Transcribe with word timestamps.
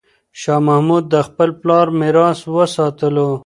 شاه 0.41 0.59
محمود 0.67 1.03
د 1.13 1.15
خپل 1.27 1.49
پلار 1.61 1.87
میراث 1.99 2.39
وساتلو. 2.55 3.29